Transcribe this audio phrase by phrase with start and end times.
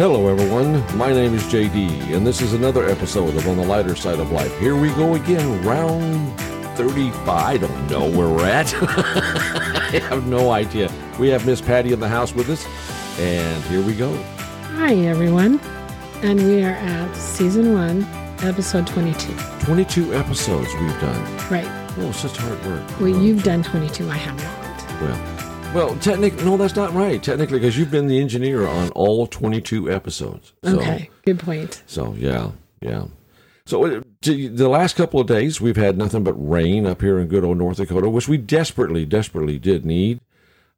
[0.00, 0.82] Hello, everyone.
[0.96, 4.32] My name is JD, and this is another episode of On the Lighter Side of
[4.32, 4.58] Life.
[4.58, 6.40] Here we go again, round
[6.78, 7.28] 35.
[7.28, 8.72] I don't know where we're at.
[8.80, 10.90] I have no idea.
[11.18, 12.64] We have Miss Patty in the house with us,
[13.20, 14.16] and here we go.
[14.76, 15.60] Hi, everyone.
[16.22, 18.04] And we are at season one,
[18.42, 19.34] episode 22.
[19.66, 21.50] 22 episodes we've done.
[21.50, 21.68] Right.
[21.98, 23.00] Oh, such hard work.
[23.00, 24.08] Well, you've done 22.
[24.08, 25.02] I have not.
[25.02, 25.39] Well,
[25.74, 27.22] well, technically, no, that's not right.
[27.22, 30.52] Technically, because you've been the engineer on all 22 episodes.
[30.64, 31.10] So, Okay.
[31.24, 31.82] Good point.
[31.86, 32.50] So, yeah,
[32.80, 33.04] yeah.
[33.66, 37.28] So, uh, the last couple of days, we've had nothing but rain up here in
[37.28, 40.20] good old North Dakota, which we desperately, desperately did need.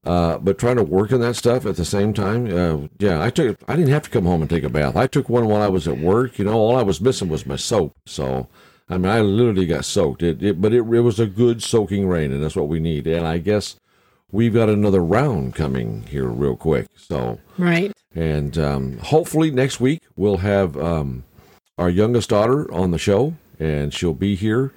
[0.04, 3.30] Uh, but trying to work in that stuff at the same time, uh, yeah, I
[3.30, 3.56] took.
[3.68, 4.96] I didn't have to come home and take a bath.
[4.96, 6.38] I took one while I was at work.
[6.38, 7.94] You know, all I was missing was my soap.
[8.04, 8.48] So,
[8.88, 10.22] I mean, I literally got soaked.
[10.24, 13.06] It, it but it, it was a good soaking rain, and that's what we need.
[13.06, 13.76] And I guess
[14.32, 16.88] we've got another round coming here real quick.
[16.96, 17.92] So, Right.
[18.14, 21.22] and um, hopefully next week we'll have um,
[21.78, 24.72] our youngest daughter on the show, and she'll be here.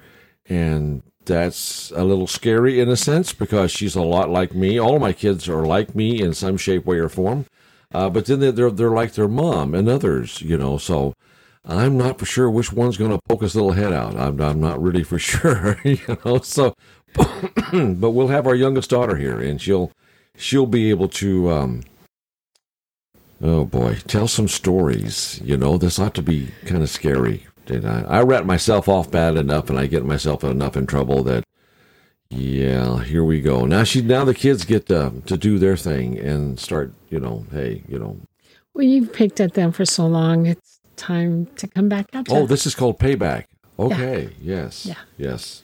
[0.48, 4.78] And that's a little scary in a sense because she's a lot like me.
[4.78, 7.46] All of my kids are like me in some shape, way, or form.
[7.92, 10.76] Uh, but then they're, they're they're like their mom and others, you know.
[10.78, 11.14] So
[11.64, 14.16] I'm not for sure which one's going to poke his little head out.
[14.16, 16.38] I'm I'm not really for sure, you know.
[16.40, 16.74] So,
[18.00, 19.90] but we'll have our youngest daughter here, and she'll
[20.36, 21.50] she'll be able to.
[21.50, 21.82] Um,
[23.42, 25.40] Oh boy, tell some stories.
[25.44, 27.46] You know, this ought to be kind of scary.
[27.68, 31.22] And I, I rat myself off bad enough, and I get myself enough in trouble
[31.24, 31.44] that,
[32.30, 33.66] yeah, here we go.
[33.66, 36.94] Now she, now the kids get to, to do their thing and start.
[37.10, 38.16] You know, hey, you know,
[38.72, 40.46] Well, you've picked at them for so long.
[40.46, 42.24] It's time to come back you.
[42.30, 43.44] oh, this is called payback.
[43.78, 44.94] Okay, yes, Yeah.
[45.18, 45.62] yes.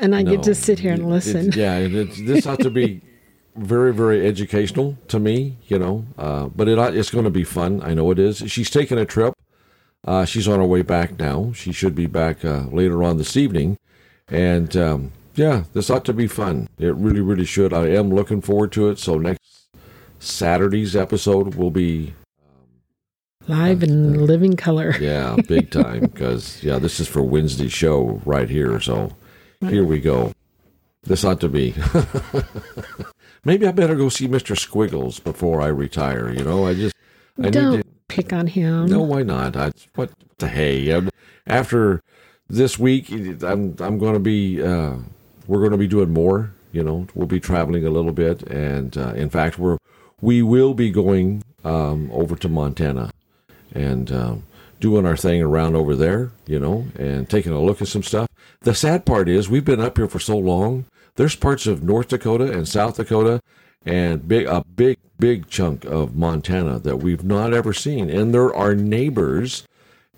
[0.00, 1.48] And I No, get to sit here and listen.
[1.48, 3.00] it- yeah, it, it- this ought to be
[3.56, 6.04] very, very educational to me, you know.
[6.18, 7.82] Uh, but it it's going to be fun.
[7.82, 8.38] I know it is.
[8.46, 9.34] She's taking a trip.
[10.06, 11.52] Uh, she's on her way back now.
[11.54, 13.76] She should be back uh, later on this evening,
[14.28, 16.68] and um, yeah, this ought to be fun.
[16.78, 17.72] It really, really should.
[17.74, 18.98] I am looking forward to it.
[18.98, 19.40] So next
[20.18, 22.14] Saturday's episode will be
[23.48, 24.94] Live in living color.
[25.00, 28.80] yeah, big time because yeah, this is for Wednesday's show right here.
[28.80, 29.10] So
[29.68, 30.32] here we go.
[31.02, 31.74] This ought to be.
[33.44, 36.30] Maybe I better go see Mister Squiggles before I retire.
[36.30, 36.94] You know, I just
[37.42, 37.88] I Don't need to.
[38.08, 38.86] pick on him.
[38.86, 39.56] No, why not?
[39.56, 40.90] I what the hey?
[40.92, 41.08] Um,
[41.46, 42.02] After
[42.48, 43.10] this week,
[43.42, 44.96] I'm I'm going to be uh,
[45.46, 46.52] we're going to be doing more.
[46.72, 49.78] You know, we'll be traveling a little bit, and uh, in fact, we're
[50.20, 53.10] we will be going um, over to Montana
[53.74, 54.42] and um,
[54.80, 58.28] doing our thing around over there, you know, and taking a look at some stuff.
[58.60, 60.86] The sad part is we've been up here for so long.
[61.16, 63.40] There's parts of North Dakota and South Dakota
[63.84, 68.54] and big a big big chunk of Montana that we've not ever seen, and there
[68.54, 69.66] are neighbors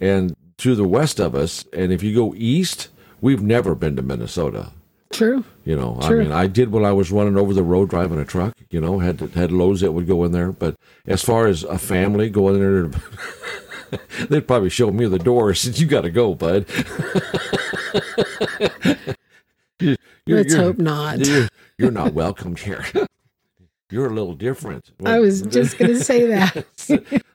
[0.01, 1.65] and to the west of us.
[1.73, 2.89] And if you go east,
[3.21, 4.73] we've never been to Minnesota.
[5.13, 5.45] True.
[5.65, 8.25] You know, I mean, I did when I was running over the road driving a
[8.25, 8.55] truck.
[8.71, 10.53] You know, had had loads that would go in there.
[10.53, 13.01] But as far as a family going in there,
[14.29, 15.55] they'd probably show me the door.
[15.55, 16.67] Said, "You got to go, bud."
[19.81, 21.19] You- you're- Let's you're- hope not.
[21.27, 21.49] You're,
[21.79, 22.85] you're not welcomed here.
[23.91, 24.91] You're a little different.
[25.05, 26.65] I was just going to say that.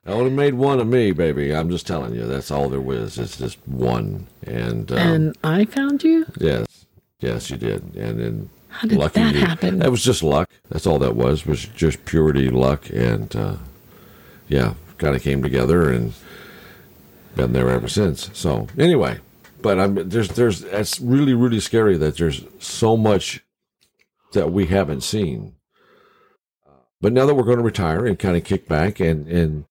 [0.06, 1.54] I only made one of me, baby.
[1.54, 2.26] I'm just telling you.
[2.26, 3.20] That's all there was.
[3.20, 4.28] It's just one.
[4.46, 6.26] And, um, and I found you?
[6.40, 6.86] yes,
[7.20, 7.94] yes, you did.
[7.96, 9.80] And then How did lucky that you- happen?
[9.80, 10.50] That was just luck.
[10.70, 11.46] That's all that was.
[11.46, 13.56] Was just purity luck, and uh,
[14.48, 16.14] yeah, kind of came together and
[17.38, 18.30] been there ever since.
[18.34, 19.20] So anyway,
[19.62, 23.42] but I'm there's there's it's really really scary that there's so much
[24.34, 25.54] that we haven't seen.
[27.00, 29.66] But now that we're going to retire and kind of kick back and and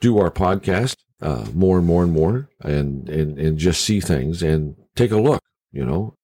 [0.00, 4.42] do our podcast uh, more and more and more and and and just see things
[4.42, 5.42] and take a look,
[5.72, 6.16] you know.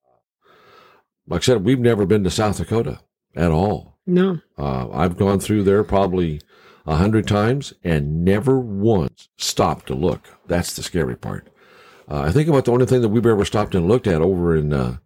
[1.28, 3.00] Like I said, we've never been to South Dakota
[3.34, 3.98] at all.
[4.06, 4.40] No.
[4.56, 6.40] Uh, I've gone through there probably
[6.86, 10.28] a hundred times and never once stopped to look.
[10.46, 11.48] That's the scary part.
[12.08, 14.54] Uh, I think about the only thing that we've ever stopped and looked at over
[14.56, 14.98] in uh,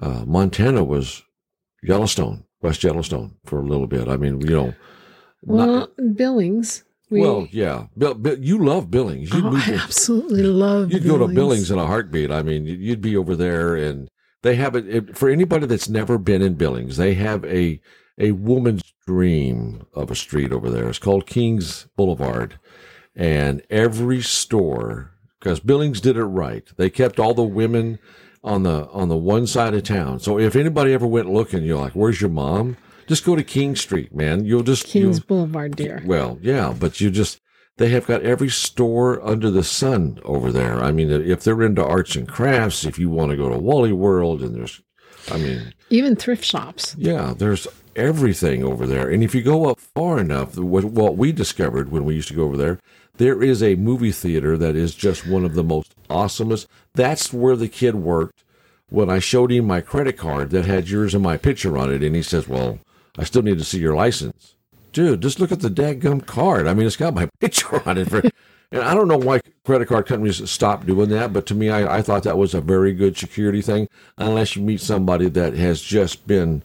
[0.00, 1.22] uh, Montana was
[1.82, 4.08] Yellowstone, West Yellowstone, for a little bit.
[4.08, 4.74] I mean, you know,
[5.42, 6.84] Well, Billings.
[7.10, 9.32] We, well, yeah, Bill, Bill, you love Billings.
[9.34, 11.04] You'd, oh, I to- absolutely love Billings.
[11.04, 12.30] you'd go to Billings in a heartbeat.
[12.30, 14.08] I mean, you'd be over there, and
[14.42, 16.96] they have it it- for anybody that's never been in Billings.
[16.98, 17.80] They have a
[18.16, 20.88] a woman's dream of a street over there.
[20.88, 22.60] It's called Kings Boulevard,
[23.16, 25.10] and every store
[25.40, 26.64] because Billings did it right.
[26.76, 27.98] They kept all the women
[28.44, 30.20] on the on the one side of town.
[30.20, 32.76] So if anybody ever went looking, you're like, "Where's your mom?"
[33.08, 34.44] Just go to King Street, man.
[34.44, 36.04] You'll just Kings you'll- Boulevard, dear.
[36.06, 37.40] well, yeah, but you just
[37.78, 40.76] they have got every store under the sun over there.
[40.78, 43.92] I mean, if they're into arts and crafts, if you want to go to Wally
[43.92, 44.80] World, and there's,
[45.30, 46.94] I mean, Even thrift shops.
[46.98, 49.10] yeah, there's everything over there.
[49.10, 52.34] And if you go up far enough, what, what we discovered when we used to
[52.34, 52.78] go over there,
[53.16, 56.66] there is a movie theater that is just one of the most awesomest.
[56.94, 58.44] That's where the kid worked
[58.88, 62.02] when I showed him my credit card that had yours and my picture on it.
[62.02, 62.78] And he says, Well,
[63.18, 64.54] I still need to see your license.
[64.92, 66.66] Dude, just look at the dadgum card.
[66.66, 68.08] I mean, it's got my picture on it.
[68.08, 68.22] For,
[68.72, 71.98] and I don't know why credit card companies stopped doing that, but to me, I,
[71.98, 73.88] I thought that was a very good security thing,
[74.18, 76.62] unless you meet somebody that has just been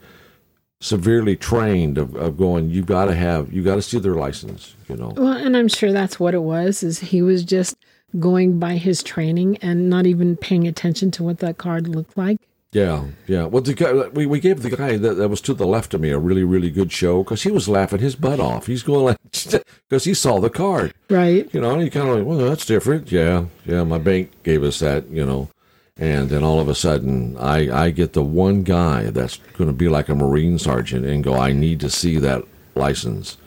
[0.80, 4.76] severely trained of, of going, you've got to have, you got to see their license,
[4.88, 5.14] you know.
[5.16, 6.84] Well, and I'm sure that's what it was.
[6.84, 7.76] Is he was just
[8.20, 12.38] going by his training and not even paying attention to what that card looked like.
[12.76, 13.46] Yeah, yeah.
[13.46, 16.02] Well, the guy we, we gave the guy that, that was to the left of
[16.02, 18.68] me a really really good show because he was laughing his butt off.
[18.68, 19.18] He's going like
[19.90, 21.48] because he saw the card, Right.
[21.54, 23.14] you know, and he kind of like, well, that's different.
[23.14, 23.86] Yeah, yeah.
[23.86, 25.48] My bank gave us that, you know,
[25.96, 29.74] and then all of a sudden, I I get the one guy that's going to
[29.74, 32.44] be like a marine sergeant and go, I need to see that
[32.76, 33.38] license.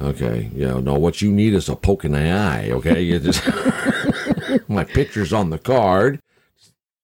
[0.00, 0.78] Okay, yeah.
[0.78, 2.70] No, what you need is a poke in the eye.
[2.70, 3.42] Okay, you just
[4.68, 6.20] my picture's on the card.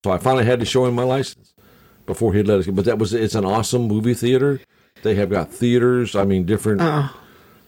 [0.05, 1.52] So I finally had to show him my license
[2.06, 2.67] before he'd let us.
[2.67, 2.73] Go.
[2.73, 4.61] But that was it's an awesome movie theater.
[5.02, 6.17] They have got theaters.
[6.17, 7.14] I mean, different Oh,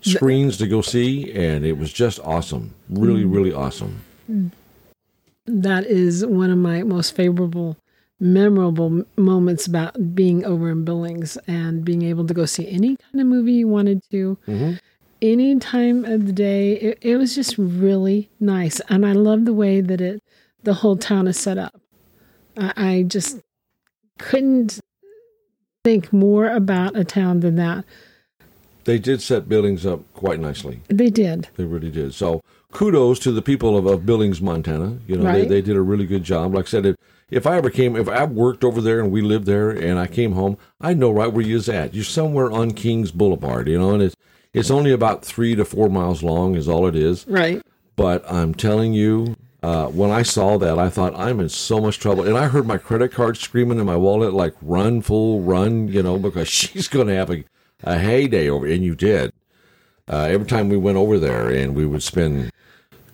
[0.00, 2.74] screens to go see, and it was just awesome.
[2.88, 4.00] Really, really awesome.
[5.46, 7.76] that is one of my most favorable,
[8.20, 13.20] memorable moments about being over in Billings and being able to go see any kind
[13.20, 14.78] of movie you wanted to, Mhm.
[15.20, 16.74] any time of the day.
[16.74, 20.22] It, it was just really nice, and I love the way that it,
[20.62, 21.80] the whole town is set up.
[22.56, 23.40] I, just
[24.18, 24.80] couldn't
[25.84, 27.84] think more about a town than that.
[28.84, 30.82] They did set Billings up quite nicely.
[30.88, 31.48] They did.
[31.56, 32.14] They really did.
[32.14, 34.98] So kudos to the people of, of Billings, Montana.
[35.06, 35.48] You know, they, Right.
[35.48, 36.54] they did a really good job.
[36.54, 36.96] Like I said, if,
[37.30, 40.06] if I ever came, if I worked over there and we lived there and I
[40.06, 41.94] came home, I know right where you're at.
[41.94, 44.16] You're somewhere on Kings Boulevard, you know, and it's,
[44.52, 47.26] it's only about three to four miles long is all it is.
[47.28, 47.62] Right.
[47.96, 51.98] But I'm telling you, uh, when I saw that, I thought I'm in so much
[51.98, 52.26] trouble.
[52.26, 56.02] And I heard my credit card screaming in my wallet, like "Run, fool, run!" You
[56.02, 57.44] know, because she's going to have a,
[57.84, 58.66] a heyday over.
[58.66, 59.32] And you did.
[60.08, 62.50] Uh, every time we went over there, and we would spend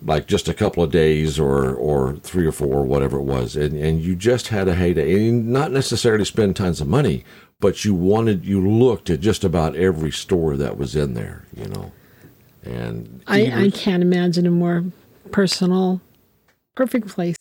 [0.01, 3.77] like just a couple of days, or or three or four, whatever it was, and
[3.77, 5.29] and you just had a heyday.
[5.29, 7.23] And not necessarily spend tons of money,
[7.59, 11.45] but you wanted, you looked at just about every store that was in there.
[11.55, 11.91] You know,
[12.63, 14.85] and I, I can't imagine a more
[15.31, 16.01] personal,
[16.79, 17.35] perfect place.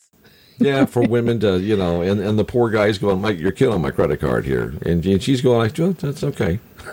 [0.58, 3.81] yeah, for women to, you know, and, and the poor guy's going, Mike, you're killing
[3.81, 4.75] my credit card here.
[4.82, 6.58] And, and she's going like, "Oh, that's okay.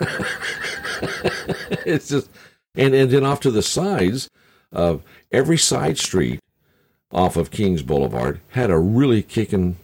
[1.84, 2.30] it's just,
[2.76, 4.30] and, and then off to the sides
[4.72, 5.02] of
[5.32, 6.40] every side street
[7.12, 9.76] off of Kings Boulevard had a really kicking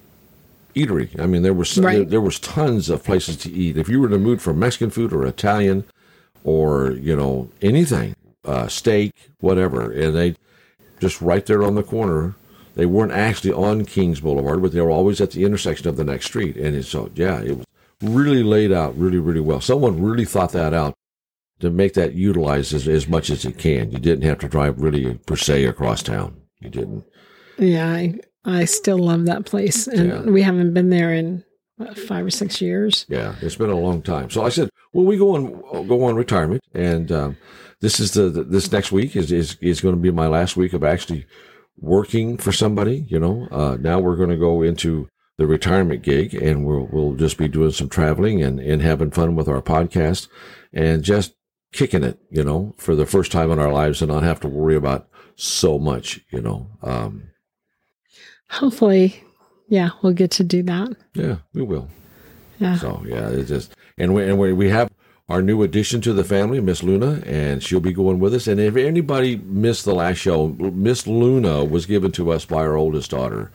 [0.74, 1.18] eatery.
[1.20, 2.08] I mean, there was there, Right.
[2.08, 3.76] there was tons of places to eat.
[3.76, 5.84] If you were in the mood for Mexican food or Italian
[6.44, 8.14] or, you know, anything,
[8.44, 10.34] uh, steak, whatever, and they
[11.00, 12.34] just right there on the corner.
[12.74, 16.04] They weren't actually on Kings Boulevard, but they were always at the intersection of the
[16.04, 16.56] next street.
[16.56, 17.66] And so, yeah, it was
[18.02, 19.60] really laid out really, really well.
[19.60, 20.94] Someone really thought that out
[21.60, 23.92] to make that utilized as, as much as it can.
[23.92, 26.40] You didn't have to drive really per se across town.
[26.60, 27.04] You didn't.
[27.58, 28.14] Yeah, I,
[28.44, 29.86] I still love that place.
[29.86, 30.22] And Yeah.
[30.22, 31.44] we haven't been there in
[31.76, 33.06] what, five or six years.
[33.08, 34.30] Yeah, it's been a long time.
[34.30, 37.36] So I said, well, we go on go on retirement, and um,
[37.80, 40.56] this is the, the this next week is is is going to be my last
[40.56, 41.26] week of actually
[41.76, 43.04] working for somebody.
[43.08, 47.14] You know, uh, now we're going to go into the retirement gig, and we'll we'll
[47.14, 50.28] just be doing some traveling and and having fun with our podcast,
[50.72, 51.34] and just
[51.72, 52.18] kicking it.
[52.30, 55.08] You know, for the first time in our lives, and not have to worry about
[55.36, 56.20] so much.
[56.30, 57.24] You know, um,
[58.50, 59.22] Hopefully,
[59.68, 60.94] yeah, we'll get to do that.
[61.14, 61.88] yeah, we will.
[62.58, 62.76] Yeah.
[62.76, 64.90] So yeah, it's just and we and we, we have
[65.32, 68.46] our new addition to the family, Miss Luna, and she'll be going with us.
[68.46, 72.76] And if anybody missed the last show, Miss Luna was given to us by our
[72.76, 73.50] oldest daughter.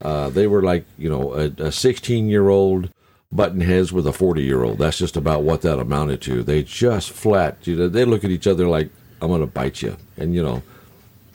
[0.00, 2.90] Uh, they were like you know a 16 year old
[3.32, 4.78] button heads with a 40 year old.
[4.78, 6.44] That's just about what that amounted to.
[6.44, 7.66] They just flat.
[7.66, 8.88] You know, they look at each other like
[9.20, 10.62] I'm going to bite you, and you know.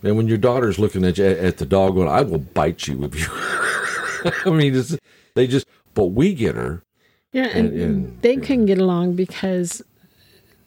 [0.04, 3.04] And when your daughter's looking at you, at the dog, going, "I will bite you
[3.04, 3.28] if you."
[4.52, 4.74] I mean,
[5.34, 5.68] they just.
[5.94, 6.82] But we get her.
[7.34, 9.82] Yeah, and, And- and- they couldn't get along because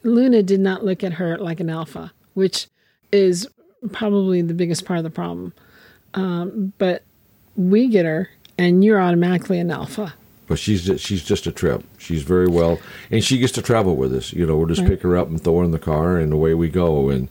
[0.03, 2.67] Luna did not look at her like an alpha, which
[3.11, 3.47] is
[3.91, 5.53] probably the biggest part of the problem.
[6.15, 7.03] Um, but
[7.55, 10.13] we get her, and you're automatically an alpha.
[10.47, 11.83] But she's just, she's just a trip.
[11.97, 12.79] She's very well,
[13.11, 14.31] and she gets to travel with us.
[14.33, 14.91] You know, we'll just Right.
[14.91, 17.09] pick her up and throw her in the car, and away we go.
[17.09, 17.29] And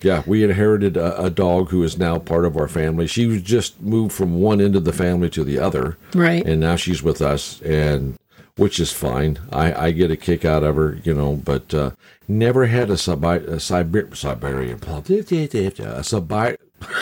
[0.00, 3.08] Yeah, we inherited a, a, dog who is now part of our family.
[3.08, 6.46] She was just moved from one end of the family to the other, right?
[6.46, 8.16] And now she's with us, and
[8.56, 9.40] which is fine.
[9.50, 11.90] I, I get a kick out of her, you know, but uh,
[12.28, 14.78] never had a, Sibi- a Siber- Siberian,
[16.80, 16.94] a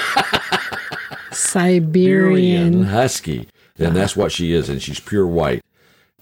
[1.33, 3.49] Siberian, Siberian husky,
[3.79, 5.63] and that's what she is, and she's pure white,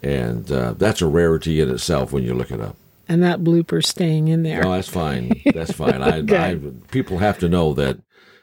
[0.03, 2.75] and uh, that's a rarity in itself when you look it up
[3.09, 4.63] and that blooper staying in there.
[4.63, 5.33] No, that's fine.
[5.53, 6.03] That's fine.
[6.03, 6.19] I,
[6.51, 7.99] I, people have to know that,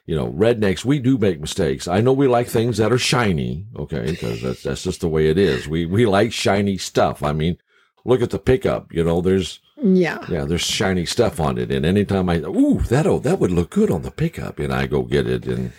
[0.06, 1.88] you know, rednecks, we do make mistakes.
[1.88, 5.27] I know we like things that are shiny, okay, because that's, that's just the way
[5.27, 5.68] it is.
[5.68, 7.24] We, we like shiny stuff.
[7.24, 7.58] I mean,
[8.06, 11.72] look at the pickup, you know, there's, yeah, yeah, there's shiny stuff on it.
[11.72, 14.60] And anytime I, ooh, that, oh, that would look good on the pickup.
[14.60, 15.46] And I go get it.
[15.46, 15.72] And,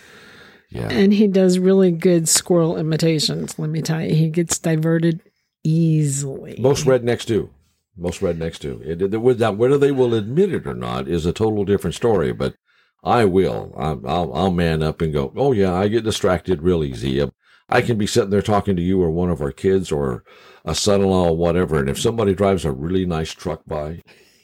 [0.69, 0.89] yeah.
[0.89, 3.57] And he does really good squirrel imitations.
[3.57, 5.21] Let me tell you, he gets diverted
[5.63, 6.57] easily.
[6.59, 7.49] Most rednecks do.
[7.95, 8.81] Most rednecks do.
[8.83, 12.33] It, it, whether they will admit it or not is a total different story.
[12.33, 12.55] But
[13.03, 13.73] I will.
[13.77, 15.33] I'll, I'll man up and go.
[15.35, 17.23] Oh yeah, I get distracted real easy.
[17.69, 20.23] I can be sitting there talking to you or one of our kids or
[20.65, 24.01] a son-in-law or whatever, and if somebody drives a really nice truck by,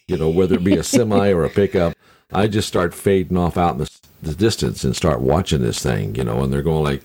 [0.07, 1.95] you know, whether it be a semi or a pickup,
[2.33, 6.15] I just start fading off out in the, the distance and start watching this thing,
[6.15, 7.03] you know, and they're going like,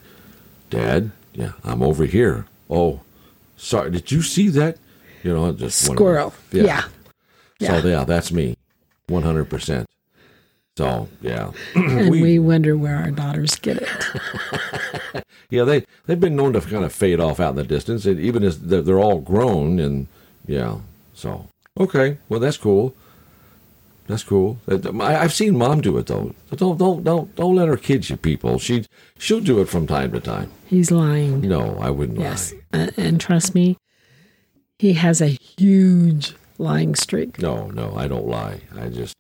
[0.71, 3.01] "Dad, yeah, I'm over here." Oh,
[3.57, 4.79] sorry, did you see that?
[5.25, 6.35] You know, just squirrel.
[6.53, 6.63] Yeah.
[6.63, 6.85] yeah.
[7.59, 7.81] yeah.
[7.81, 8.57] So yeah, that's me,
[9.09, 9.89] one hundred percent.
[10.77, 15.25] So yeah, and we, we, wonder where our daughters get it.
[15.51, 18.21] yeah, they they've been known to kind of fade off out in the distance, and
[18.21, 20.09] even as they're, they're all grown, and
[20.47, 20.79] yeah.
[21.15, 22.95] So okay, well that's cool.
[24.07, 24.59] That's cool.
[24.69, 26.35] I've seen mom do it though.
[26.55, 28.59] Don't don't don't don't let her kid you, people.
[28.59, 28.85] She
[29.19, 30.51] she'll do it from time to time.
[30.67, 31.41] He's lying.
[31.41, 32.53] No, I wouldn't yes.
[32.53, 32.81] lie.
[32.81, 33.79] Uh, and trust me,
[34.79, 37.39] he has a huge lying streak.
[37.39, 38.61] No, no, I don't lie.
[38.77, 39.17] I just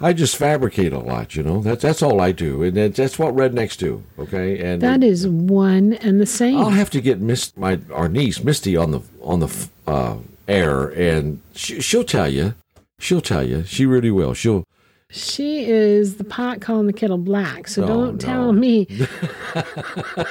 [0.00, 1.60] I just fabricate a lot, you know.
[1.60, 4.02] That's that's all I do, and that's what rednecks do.
[4.18, 6.58] Okay, and that is one and the same.
[6.58, 10.16] I'll have to get Miss my our niece Misty on the on the uh,
[10.48, 12.54] air, and she, she'll tell you.
[12.98, 13.64] She'll tell you.
[13.64, 14.34] She really will.
[14.34, 14.64] She'll.
[15.10, 17.68] She is the pot calling the kettle black.
[17.68, 18.18] So oh, don't no.
[18.18, 18.88] tell me.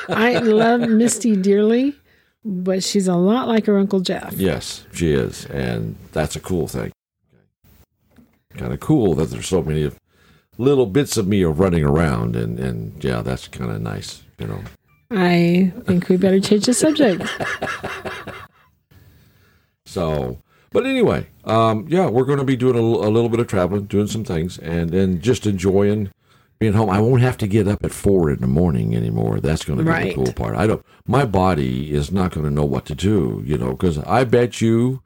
[0.09, 1.95] I love Misty dearly,
[2.45, 4.33] but she's a lot like her Uncle Jeff.
[4.33, 5.45] Yes, she is.
[5.45, 6.91] And that's a cool thing.
[8.57, 9.91] Kind of cool that there's so many
[10.57, 12.35] little bits of me are running around.
[12.35, 14.61] And, and yeah, that's kind of nice, you know.
[15.11, 17.23] I think we better change the subject.
[19.85, 20.39] so,
[20.71, 23.85] but anyway, um, yeah, we're going to be doing a, a little bit of traveling,
[23.85, 26.09] doing some things, and then just enjoying
[26.59, 26.89] being home.
[26.89, 29.39] I won't have to get up at four in the morning anymore.
[29.39, 30.15] That's going to be right.
[30.15, 30.55] the cool part.
[30.55, 30.85] I don't.
[31.05, 33.41] My body is not going to know what to do.
[33.45, 35.01] You know, because I bet you,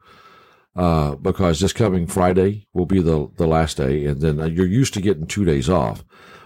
[0.76, 4.94] uh, because this coming Friday will be the the last day, and then you're used
[4.94, 6.04] to getting two days off.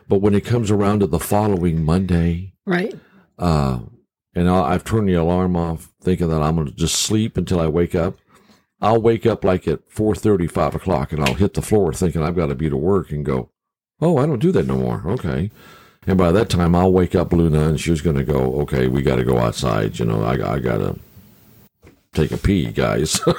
[0.08, 2.94] But when it comes around to the following Monday, right?
[3.38, 3.80] Uh,
[4.34, 7.60] and i have turned the alarm off, thinking that I'm going to just sleep until
[7.60, 8.16] I wake up.
[8.80, 12.22] I'll wake up like at four thirty, five o'clock, and I'll hit the floor thinking
[12.22, 13.50] I've got to be to work and go,
[14.02, 15.02] Oh, I don't do that no more.
[15.06, 15.50] Okay.
[16.08, 18.88] And by that time, I'll wake up Luna and she was going to go, okay,
[18.88, 20.00] we got to go outside.
[20.00, 20.98] You know, I, I got to
[22.12, 23.20] take a pee, guys.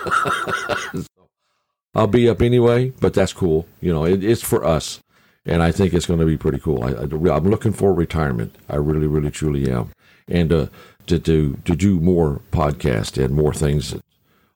[1.93, 3.67] I'll be up anyway, but that's cool.
[3.81, 5.01] You know, it, it's for us.
[5.45, 6.83] And I think it's going to be pretty cool.
[6.83, 8.55] I, am looking for retirement.
[8.69, 9.91] I really, really, truly am.
[10.29, 10.67] And uh,
[11.07, 13.93] to, to, to do more podcast and more things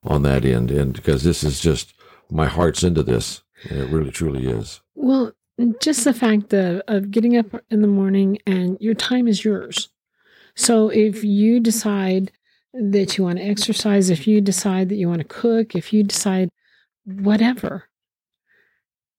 [0.04, 0.72] on that end.
[0.72, 1.94] And because this is just,
[2.32, 3.44] my heart's into this.
[3.64, 4.80] it really, truly is.
[4.96, 5.34] Well,
[5.80, 9.90] just the fact of, of getting up in the morning and your time is yours.
[10.56, 12.32] So if you decide
[12.74, 16.04] that you want to exercise, if you decide that you want to cook, if you
[16.04, 16.50] decide
[17.06, 17.90] whatever,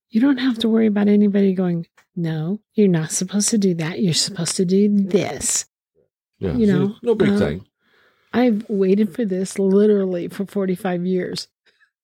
[0.09, 4.01] you don't have to worry about anybody going, no, you're not supposed to do that.
[4.01, 5.65] You're supposed to do this.
[6.39, 7.65] Yeah, you know, no big uh, thing.
[8.31, 11.47] I've waited for this literally for 45 years.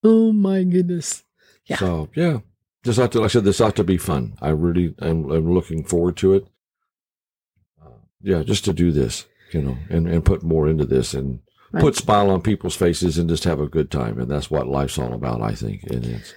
[0.03, 1.23] Oh my goodness.
[1.65, 1.77] Yeah.
[1.77, 2.39] So, yeah,
[2.85, 4.37] this ought to, like I said, this ought to be fun.
[4.41, 6.47] I really am I'm looking forward to it.
[7.83, 7.89] Uh,
[8.21, 11.39] yeah, just to do this, you know, and, and put more into this and
[11.71, 11.81] right.
[11.81, 14.19] put smile on people's faces and just have a good time.
[14.19, 15.83] And that's what life's all about, I think.
[15.83, 16.33] And it's,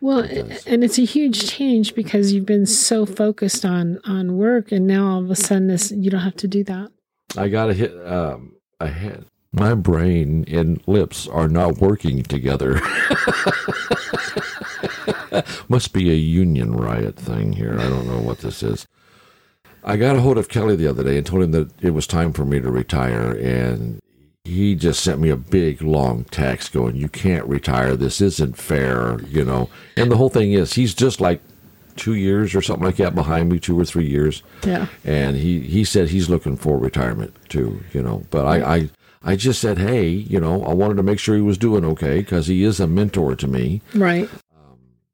[0.00, 4.70] well, it and it's a huge change because you've been so focused on on work,
[4.70, 6.92] and now all of a sudden, this you don't have to do that.
[7.36, 9.24] I got to hit um, ahead.
[9.50, 12.80] My brain and lips are not working together.
[15.68, 17.78] Must be a union riot thing here.
[17.78, 18.86] I don't know what this is.
[19.84, 22.06] I got a hold of Kelly the other day and told him that it was
[22.06, 24.00] time for me to retire, and
[24.44, 27.96] he just sent me a big long text going, "You can't retire.
[27.96, 29.70] This isn't fair," you know.
[29.96, 31.40] And the whole thing is, he's just like
[31.98, 34.42] two years or something like that behind me, two or three years.
[34.64, 34.86] Yeah.
[35.04, 38.22] And he, he said he's looking for retirement too, you know.
[38.30, 38.90] But I, I,
[39.22, 42.20] I just said, hey, you know, I wanted to make sure he was doing okay
[42.20, 43.82] because he is a mentor to me.
[43.94, 44.28] Right.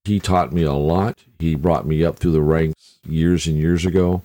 [0.05, 1.19] He taught me a lot.
[1.39, 4.23] He brought me up through the ranks years and years ago.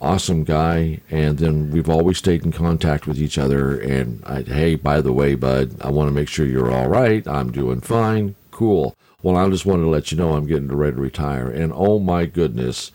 [0.00, 1.00] Awesome guy.
[1.10, 3.78] And then we've always stayed in contact with each other.
[3.78, 7.26] And I, hey, by the way, bud, I want to make sure you're all right.
[7.26, 8.34] I'm doing fine.
[8.50, 8.94] Cool.
[9.22, 11.48] Well, I just wanted to let you know I'm getting ready to retire.
[11.48, 12.92] And oh my goodness,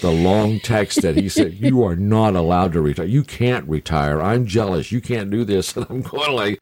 [0.00, 3.06] the long text that he said, You are not allowed to retire.
[3.06, 4.22] You can't retire.
[4.22, 4.92] I'm jealous.
[4.92, 5.76] You can't do this.
[5.76, 6.60] And I'm going like,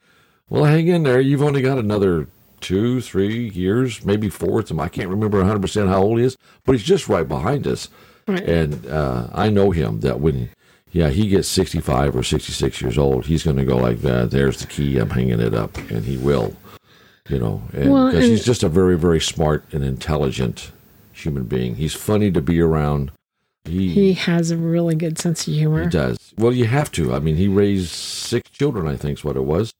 [0.49, 1.21] Well, hang in there.
[1.21, 2.29] You've only got another
[2.65, 4.61] two, three years, maybe four.
[4.61, 7.89] It's- I can't remember 100% how old he is, but he's just right behind us.
[8.27, 8.43] Right.
[8.43, 10.49] And uh, I know him that when,
[10.93, 14.31] yeah, he gets 65 or 66 years old, he's going to go like that.
[14.31, 14.99] There's the key.
[14.99, 15.77] I'm hanging it up.
[15.91, 16.57] And he will,
[17.29, 20.73] you know, and Well, because he's just a very, very smart and intelligent
[21.13, 21.77] human being.
[21.77, 23.13] He's funny to be around.
[23.67, 25.85] He, He has a really good sense of humor.
[25.85, 26.19] he does.
[26.37, 27.15] Well, you have to.
[27.15, 29.73] I mean, he raised six children, I think is what it was.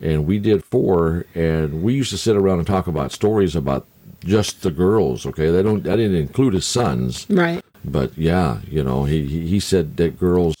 [0.00, 1.26] And we did four.
[1.34, 3.86] And we used to sit around and talk about stories about
[4.24, 5.26] just the girls.
[5.26, 5.50] Okay.
[5.50, 7.26] They don't, I didn't include his sons.
[7.28, 7.64] Right.
[7.84, 10.54] But yeah, you know, he, he he said that girls,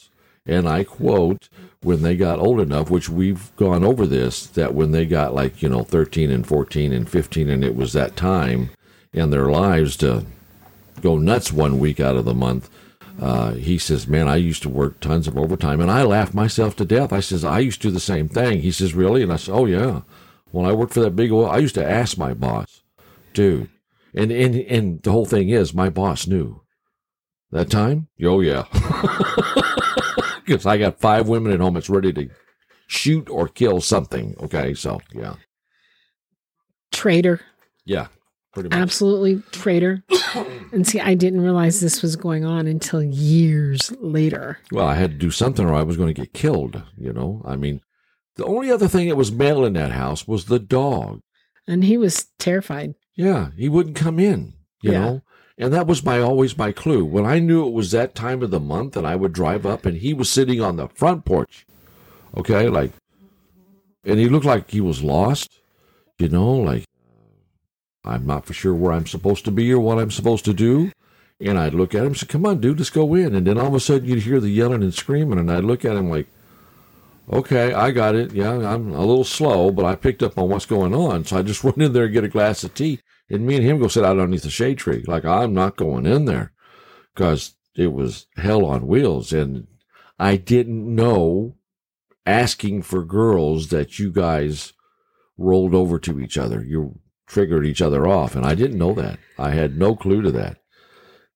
[0.46, 1.48] and I quote,
[1.82, 5.62] when they got old enough, which we've gone over this, that when they got like,
[5.62, 8.70] you know, 13 and 14 and 15, and it was that time
[9.12, 10.24] in their lives to
[11.00, 12.68] go nuts one week out of the month.
[13.18, 16.76] Uh, he says, "Man, I used to work tons of overtime, and I laughed myself
[16.76, 19.32] to death." I says, "I used to do the same thing." He says, "Really?" And
[19.32, 20.02] I said, "Oh yeah."
[20.50, 22.82] When I worked for that big oil, I used to ask my boss,
[23.34, 23.68] "Dude,"
[24.14, 26.62] and and and the whole thing is, my boss knew
[27.50, 28.08] that time.
[28.22, 28.64] Oh yeah,
[30.46, 32.30] because I got five women at home that's ready to
[32.86, 34.36] shoot or kill something.
[34.40, 35.34] Okay, so yeah,
[36.92, 37.40] Traitor.
[37.84, 38.06] yeah,
[38.60, 38.82] pretty much.
[38.82, 40.02] Absolutely traitor.
[40.72, 44.58] and see, I didn't realize this was going on until years later.
[44.72, 47.42] Well, I had to do something or I was going to get killed, you know?
[47.44, 47.80] I mean,
[48.36, 51.20] the only other thing that was male in that house was the dog.
[51.66, 52.94] And he was terrified.
[53.14, 55.00] Yeah, he wouldn't come in, you Yeah.
[55.00, 55.22] know?
[55.60, 57.04] And that was my always my clue.
[57.04, 59.84] When I knew it was that time of the month and I would drive up
[59.84, 61.66] and he was sitting on the front porch.
[62.36, 62.92] Okay, like
[64.04, 65.58] and he looked like he was lost,
[66.18, 66.84] you know, like
[68.08, 70.92] I'm not for sure where I'm supposed to be or what I'm supposed to do.
[71.40, 73.34] And I'd look at him and say, Come on, dude, let's go in.
[73.34, 75.84] And then all of a sudden you'd hear the yelling and screaming, and I'd look
[75.84, 76.26] at him like,
[77.30, 78.32] Okay, I got it.
[78.32, 81.24] Yeah, I'm a little slow, but I picked up on what's going on.
[81.24, 83.00] So I just went in there and get a glass of tea.
[83.30, 85.04] And me and him go sit out underneath the shade tree.
[85.06, 86.52] Like, I'm not going in there
[87.14, 89.32] because it was hell on wheels.
[89.32, 89.66] And
[90.18, 91.56] I didn't know
[92.24, 94.72] asking for girls that you guys
[95.36, 96.64] rolled over to each other.
[96.64, 98.34] You triggered each other off.
[98.34, 99.18] And I didn't know that.
[99.38, 100.58] I had no clue to that.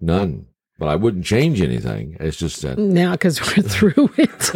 [0.00, 0.46] None.
[0.78, 2.16] But I wouldn't change anything.
[2.18, 4.50] It's just that Now, because we're through it.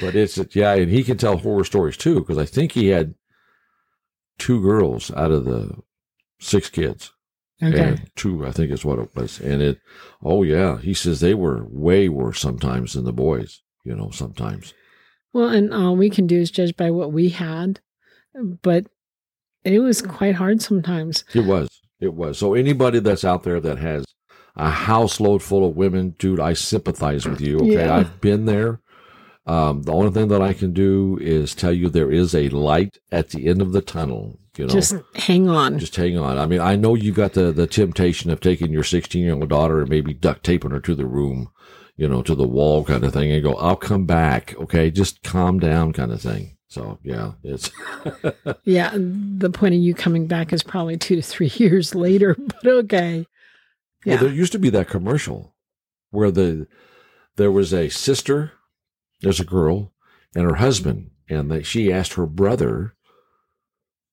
[0.00, 3.14] but it's yeah, and he can tell horror stories too because I think he had
[4.38, 5.74] two girls out of the
[6.38, 7.12] six kids,
[7.62, 7.80] okay.
[7.80, 9.40] and two I think is what it was.
[9.40, 9.78] And it,
[10.22, 13.62] oh yeah, he says they were way worse sometimes than the boys.
[13.84, 14.74] You know, sometimes.
[15.32, 17.80] Well, and all we can do is judge by what we had.
[18.34, 18.86] But
[19.66, 21.24] it was quite hard sometimes.
[21.34, 21.68] It was.
[22.00, 22.38] It was.
[22.38, 24.04] So anybody that's out there that has
[24.54, 27.56] a house load full of women, dude, I sympathize with you.
[27.58, 27.96] Okay, Yeah.
[27.96, 28.80] I've been there.
[29.46, 32.98] Um, the only thing that I can do is tell you there is a light
[33.12, 34.40] at the end of the tunnel.
[34.58, 35.78] You know, Just hang on.
[35.78, 36.38] just hang on.
[36.38, 39.48] I mean, I know you got the the temptation of taking your 16 year old
[39.50, 41.50] daughter and maybe duct taping her to the room,
[41.96, 45.22] you know, to the wall kind of thing, and go, "I'll come back." Okay, just
[45.22, 46.55] calm down, kind of thing.
[46.76, 47.70] So yeah, it's
[48.64, 48.90] yeah.
[48.94, 53.26] The point of you coming back is probably two to three years later, but okay.
[54.04, 54.20] Well, Yeah.
[54.20, 55.54] there used to be that commercial
[56.10, 56.66] where the
[57.36, 58.52] there was a sister,
[59.22, 59.94] there's a girl,
[60.34, 62.94] and her husband, and they, she asked her brother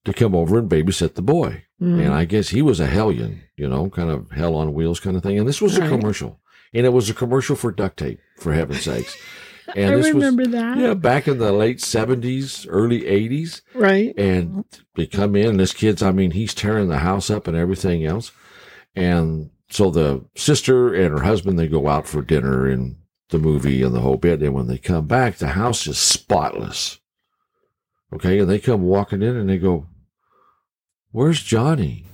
[0.05, 1.65] to come over and babysit the boy.
[1.81, 2.05] Mm.
[2.05, 5.17] And I guess he was a hellion, you know, kind of hell on wheels kind
[5.17, 5.37] of thing.
[5.37, 6.39] And this was a commercial,
[6.73, 9.17] and it was a commercial for duct tape, for heaven's sakes.
[9.75, 10.77] And I this remember was that.
[10.77, 13.61] yeah back in the late seventies, early eighties.
[13.73, 14.13] Right.
[14.17, 17.57] and they come in and this kid's i mean he's tearing the house up and
[17.57, 18.31] everything else.
[18.95, 22.97] And so the sister and her husband they go out for dinner and
[23.29, 24.41] the movie and the whole bit.
[24.43, 26.99] And when they come back the house is spotless.
[28.13, 28.39] Okay?
[28.39, 29.87] And they come walking in and they go
[31.11, 32.05] where's johnny?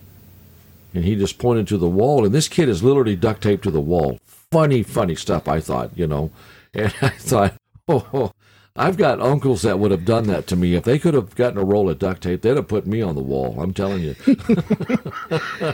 [0.93, 2.25] And he just pointed to the wall.
[2.25, 4.19] And this kid is literally duct taped to the wall.
[4.51, 6.31] Funny funny stuff i thought you know
[6.73, 7.55] and i thought
[7.87, 8.31] oh, oh
[8.75, 10.73] I've got uncles that would have done that to me.
[10.75, 13.15] If they could have gotten a roll of duct tape, they'd have put me on
[13.15, 13.59] the wall.
[13.59, 14.15] I'm telling you.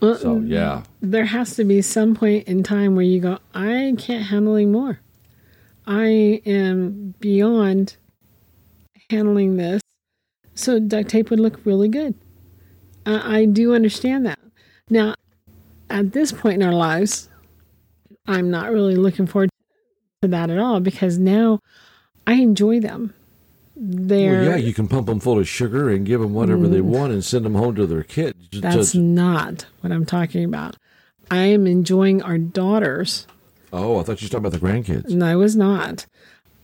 [0.00, 0.56] Well, So, yeah.
[0.56, 0.82] Yeah.
[1.00, 5.00] there has to be some point in time where you go, I can't handle anymore.
[5.86, 7.96] I am beyond
[9.10, 9.80] handling this.
[10.54, 12.14] So duct tape would look really good.
[13.06, 14.38] I, I do understand that.
[14.88, 15.14] Now,
[15.90, 17.28] at this point in our lives,
[18.26, 19.50] I'm not really looking forward
[20.22, 21.60] to that at all because now
[22.26, 23.14] I enjoy them.
[23.76, 26.80] They're Well, yeah, you can pump them full of sugar and give them whatever they
[26.80, 26.84] mm.
[26.84, 28.36] want and send them home to their kids.
[28.52, 30.76] That's just- not what I'm talking about.
[31.30, 33.26] I am enjoying our daughters
[33.72, 35.10] oh, I thought you were talking about the grandkids.
[35.10, 36.06] No, I was not.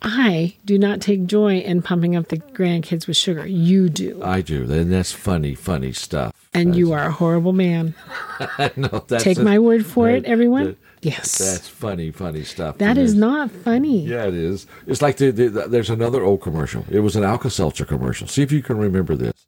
[0.00, 3.46] I do not take joy in pumping up the grandkids with sugar.
[3.46, 4.22] You do.
[4.22, 6.32] I do, and that's funny, funny stuff.
[6.54, 7.94] and you are a horrible man.
[8.40, 10.64] I know that's Take a- my word for it, everyone.
[10.64, 11.38] that- yes.
[11.38, 12.78] That's funny, funny stuff.
[12.78, 14.06] That is not funny.
[14.06, 14.66] Yeah, it is.
[14.86, 16.84] It's like the, the, there's another old commercial.
[16.90, 18.26] It was an Alka Seltzer commercial.
[18.26, 19.46] See if you can remember this.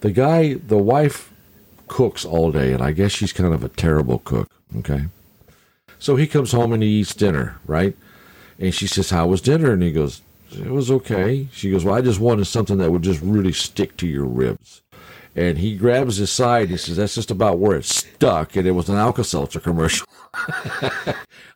[0.00, 1.32] The guy, the wife
[1.88, 4.50] cooks all day, and I guess she's kind of a terrible cook.
[4.78, 5.04] Okay.
[5.98, 7.96] So he comes home and he eats dinner, right?
[8.58, 9.72] And she says, How was dinner?
[9.72, 11.48] And he goes, It was okay.
[11.52, 14.82] She goes, Well, I just wanted something that would just really stick to your ribs.
[15.36, 16.70] And he grabs his side.
[16.70, 18.56] He says, That's just about where it stuck.
[18.56, 20.06] And it was an Alka Seltzer commercial.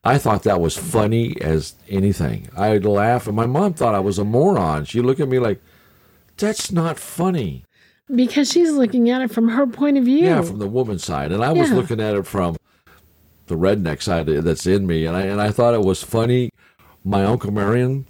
[0.04, 2.48] I thought that was funny as anything.
[2.56, 4.84] I'd laugh, and my mom thought I was a moron.
[4.84, 5.60] She looked at me like,
[6.36, 7.64] "That's not funny."
[8.14, 10.24] Because she's looking at it from her point of view.
[10.24, 12.56] Yeah, from the woman's side, and I was looking at it from
[13.48, 16.50] the redneck side that's in me, and I and I thought it was funny.
[17.04, 18.06] My uncle Marion,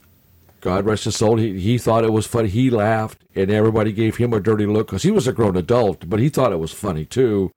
[0.60, 2.48] God rest his soul, he he thought it was funny.
[2.48, 6.08] He laughed, and everybody gave him a dirty look because he was a grown adult,
[6.08, 7.52] but he thought it was funny too.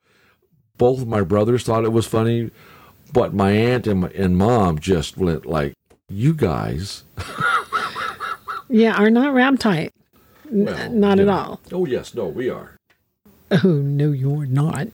[0.77, 2.51] Both of my brothers thought it was funny,
[3.11, 5.73] but my aunt and my, and mom just went like,
[6.09, 7.03] "You guys."
[8.69, 9.93] yeah, are not wrap tight.
[10.51, 11.59] N- Well, not at all.
[11.71, 12.77] Oh yes, no, we are.
[13.51, 14.87] Oh, no, you're not.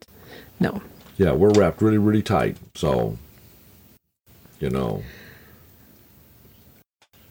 [0.60, 0.82] No.
[1.18, 2.58] Yeah, we're wrapped really, really tight.
[2.74, 3.18] So,
[4.60, 5.04] you know.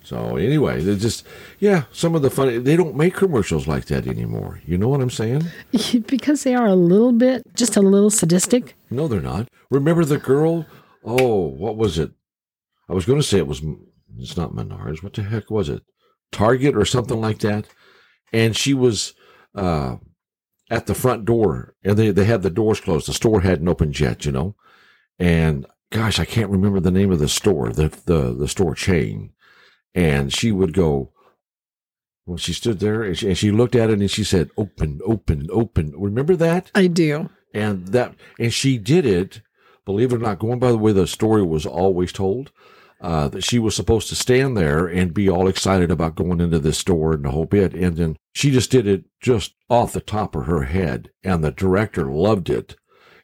[0.07, 1.27] So anyway, they just
[1.59, 4.61] yeah, some of the funny they don't make commercials like that anymore.
[4.65, 5.47] You know what I'm saying?
[6.07, 8.77] because they are a little bit, just a little sadistic.
[8.89, 9.49] No, they're not.
[9.69, 10.65] Remember the girl?
[11.05, 12.13] Oh, what was it?
[12.89, 13.63] I was going to say it was.
[14.17, 15.03] It's not Menards.
[15.03, 15.83] What the heck was it?
[16.31, 17.67] Target or something like that.
[18.33, 19.13] And she was
[19.57, 19.97] uh,
[20.71, 23.09] at the front door, and they they had the doors closed.
[23.09, 24.55] The store hadn't opened yet, you know.
[25.19, 29.33] And gosh, I can't remember the name of the store, the the the store chain.
[29.97, 31.11] And she would go.
[32.27, 35.01] Well, she stood there and she, and she looked at it and she said, "Open,
[35.05, 36.71] open, open." Remember that?
[36.75, 37.31] I do.
[37.55, 39.41] and that and she did it
[39.85, 42.51] believe it or not going by the way the story was always told
[43.01, 46.59] uh, that she was supposed to stand there and be all excited about going into
[46.59, 50.01] this store and the whole bit and then she just did it just off the
[50.01, 52.75] top of her head and the director loved it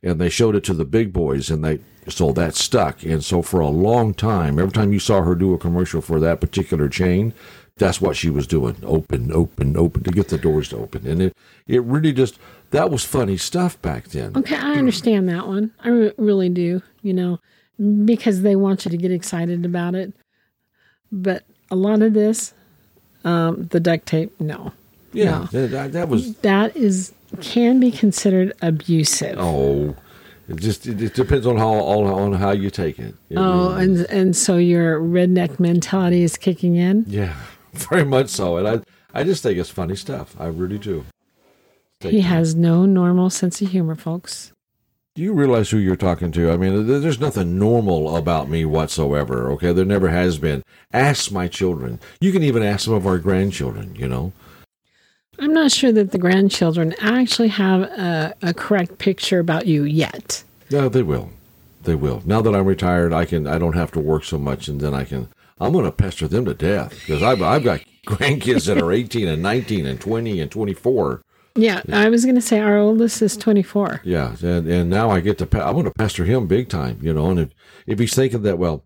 [0.02, 3.42] and they showed it to the big boys and they so that stuck and so
[3.42, 6.88] for a long time every time you saw her do a commercial for that particular
[6.88, 7.32] chain
[7.76, 11.22] that's what she was doing open open open to get the doors to open and
[11.22, 11.36] it
[11.66, 12.38] it really just
[12.70, 15.72] that was funny stuff back then Okay, I understand that one.
[15.84, 17.38] I re- really do, you know,
[18.04, 20.12] because they want you to get excited about it.
[21.10, 22.54] But a lot of this,
[23.24, 24.72] um, the duct tape, no.
[25.12, 25.44] Yeah No.
[25.46, 29.36] that, that, that was That is can be considered abusive.
[29.38, 29.94] oh
[30.48, 33.70] it just it, it depends on how all on how you take it It Oh,
[33.70, 37.04] really- and and so your redneck mentality is kicking in.
[37.08, 37.34] yeah
[37.72, 38.80] very much so and i
[39.18, 41.04] i just think it's funny stuff i really do
[42.00, 44.50] He has no normal sense of humor, folks.
[45.14, 46.50] Do you realize who you're talking to?
[46.50, 49.48] I mean, there's nothing normal about me whatsoever.
[49.52, 50.62] Okay, there never has been.
[50.92, 52.00] Ask my children.
[52.20, 53.94] You can even ask some of our grandchildren.
[53.94, 54.32] You know.
[55.42, 60.44] I'm not sure that the grandchildren actually have a, a correct picture about you yet.
[60.68, 61.30] Yeah, they will.
[61.82, 62.22] They will.
[62.24, 63.48] Now that I'm retired, I can.
[63.48, 65.26] I don't have to work so much, and then I can.
[65.58, 69.26] I'm going to pester them to death because I've I've got grandkids that are 18
[69.26, 71.22] and 19 and 20 and 24.
[71.56, 74.02] Yeah, I was going to say our oldest is 24.
[74.04, 75.44] Yeah, and and now I get to.
[75.60, 77.00] I'm going to pester him big time.
[77.02, 77.48] You know, and if
[77.88, 78.84] if he's thinking that, well,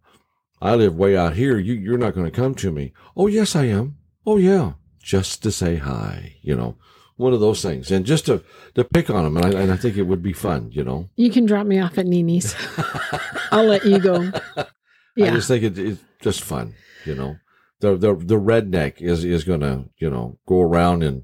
[0.62, 2.95] I live way out here, you you're not going to come to me.
[3.14, 3.99] Oh yes, I am.
[4.25, 4.73] Oh yeah,
[5.07, 6.35] just to say hi.
[6.42, 6.77] You know,
[7.16, 8.42] one of those things, and just to
[8.75, 10.71] to pick on them, and I and I think it would be fun.
[10.73, 11.09] You know.
[11.16, 12.55] You can drop me off at Nini's.
[13.53, 14.31] I'll let you go.
[14.57, 14.66] I
[15.14, 15.31] Yeah.
[15.35, 17.37] just think it, it's just fun, you know.
[17.81, 21.23] The the the redneck is is gonna you know go around and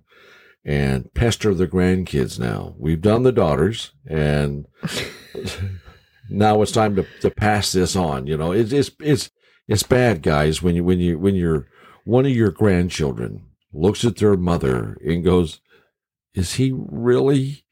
[0.65, 2.39] and pester the grandkids.
[2.39, 4.67] Now we've done the daughters, and
[6.31, 8.27] now it's time to, to pass this on.
[8.27, 9.31] You know, it's it's it's
[9.67, 10.63] it's bad, guys.
[10.63, 11.67] When you when you when you're
[12.05, 15.61] one of your grandchildren looks at their mother and goes,
[16.35, 17.65] "Is he really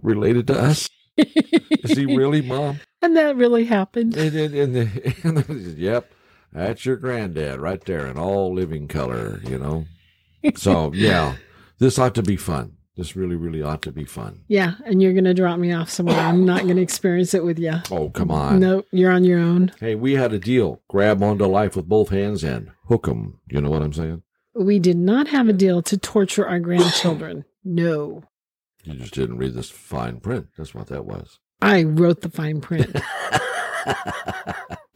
[0.00, 2.80] related to us?" Is he really, Mom?
[3.02, 4.16] And that really happened.
[4.16, 6.12] And, and, and, the, and the, yep,
[6.52, 9.86] that's your granddad right there in all living color, you know?
[10.56, 11.36] So, yeah,
[11.78, 12.76] this ought to be fun.
[12.96, 14.44] This really, really ought to be fun.
[14.48, 16.16] Yeah, and you're going to drop me off somewhere.
[16.16, 17.74] I'm not going to experience it with you.
[17.90, 18.58] Oh, come on.
[18.60, 19.72] Nope, you're on your own.
[19.80, 20.80] Hey, we had a deal.
[20.88, 23.38] Grab onto life with both hands and hook 'em.
[23.50, 24.22] You know what I'm saying?
[24.58, 27.44] We did not have a deal to torture our grandchildren.
[27.64, 28.22] No.
[28.84, 30.46] You just didn't read this fine print.
[30.56, 31.40] That's what that was.
[31.60, 32.94] I wrote the fine print.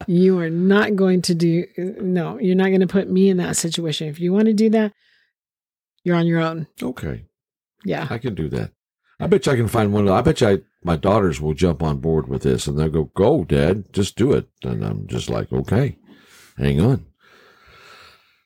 [0.07, 3.57] you are not going to do, no, you're not going to put me in that
[3.57, 4.07] situation.
[4.07, 4.93] If you want to do that,
[6.03, 6.67] you're on your own.
[6.81, 7.25] Okay.
[7.83, 8.07] Yeah.
[8.09, 8.71] I can do that.
[9.19, 10.09] I bet you I can find one.
[10.09, 13.05] I bet you I, my daughters will jump on board with this and they'll go,
[13.15, 14.47] go, dad, just do it.
[14.63, 15.97] And I'm just like, okay,
[16.57, 17.05] hang on.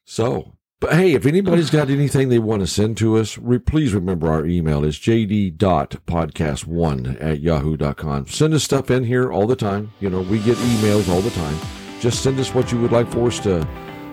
[0.04, 3.93] So, but hey, if anybody's got anything they want to send to us, re- please
[3.93, 8.27] remember our email is jd.podcast1 at yahoo.com.
[8.27, 9.91] Send us stuff in here all the time.
[9.99, 11.57] You know, we get emails all the time.
[11.99, 13.67] Just send us what you would like for us to,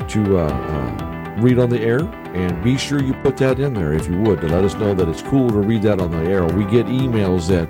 [0.08, 2.00] to, uh, uh, read on the air
[2.34, 4.92] and be sure you put that in there if you would to let us know
[4.94, 7.66] that it's cool to read that on the air we get emails that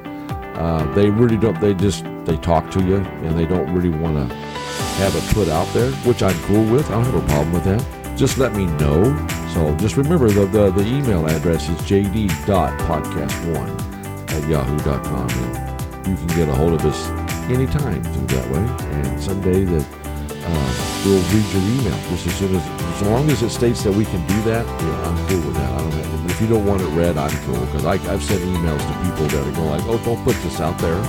[0.58, 4.16] uh, they really don't they just they talk to you and they don't really want
[4.16, 7.52] to have it put out there which i'm cool with i don't have a problem
[7.52, 9.04] with that just let me know
[9.52, 16.26] so just remember the, the, the email address is jd.podcast1 at yahoo.com and you can
[16.28, 17.08] get a hold of us
[17.50, 18.64] anytime through that way
[18.98, 19.84] and someday that
[20.44, 20.72] uh,
[21.04, 22.62] we'll read your email just as soon as
[23.02, 24.64] as long as it states that we can do that.
[24.64, 25.72] Know, I'm cool with that.
[25.72, 28.78] I don't have, if you don't want it read, I'm cool because I've sent emails
[28.78, 31.02] to people that are going like, "Oh, don't put this out there."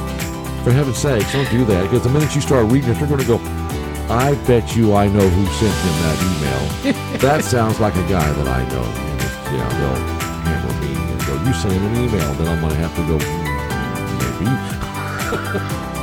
[0.63, 3.20] For heaven's sakes, don't do that because the minute you start reading it, they're going
[3.20, 3.62] to go.
[4.10, 7.18] I bet you I know who sent him that email.
[7.20, 8.84] that sounds like a guy that I know.
[8.84, 9.22] And
[9.56, 10.00] yeah, they'll
[10.44, 13.02] hammer me and go, "You sent him an email." Then I'm going to have to
[13.08, 13.44] go, "Hmm,
[14.20, 14.46] maybe.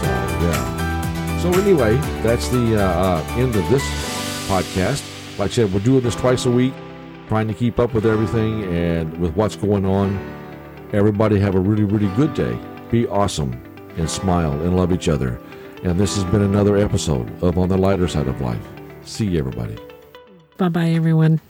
[0.00, 0.08] so
[0.44, 1.40] yeah.
[1.40, 3.82] So anyway, that's the uh, uh, end of this
[4.46, 5.02] podcast.
[5.38, 6.74] Like I said, we're doing this twice a week,
[7.28, 10.18] trying to keep up with everything and with what's going on.
[10.92, 12.58] Everybody have a really, really good day.
[12.90, 13.60] Be awesome
[13.96, 15.40] and smile and love each other.
[15.82, 18.60] And this has been another episode of On the Lighter Side of Life.
[19.02, 19.76] See you, everybody.
[20.56, 21.40] Bye bye, everyone.